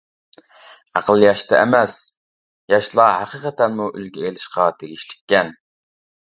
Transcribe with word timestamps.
ئەقىل 1.01 1.25
ياشتا 1.25 1.59
ئەمەس. 1.65 1.97
ياشلار 2.75 3.13
ھەقىقەتەنمۇ 3.19 3.91
ئۈلگە 3.93 4.25
ئېلىشقا 4.31 4.67
تېگىشلىككەن! 4.81 5.55